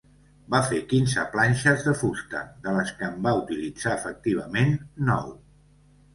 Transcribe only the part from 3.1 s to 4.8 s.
en va utilitzar efectivament